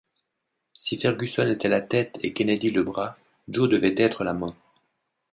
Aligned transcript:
Si 0.73 0.97
Fergusson 0.97 1.47
était 1.49 1.67
la 1.69 1.79
tête 1.79 2.17
et 2.23 2.33
Kennedy 2.33 2.71
le 2.71 2.81
bras, 2.81 3.19
Joe 3.47 3.69
devait 3.69 3.93
être 3.95 4.23
la 4.23 4.33
main. 4.33 4.55